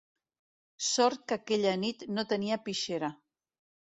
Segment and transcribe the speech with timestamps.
[0.85, 3.11] Sort que aquella nit no tenia pixera.